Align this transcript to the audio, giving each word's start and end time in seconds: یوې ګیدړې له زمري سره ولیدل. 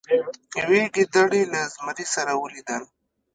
یوې 0.61 0.81
ګیدړې 0.95 1.41
له 1.53 1.61
زمري 1.73 2.05
سره 2.15 2.31
ولیدل. 2.41 2.83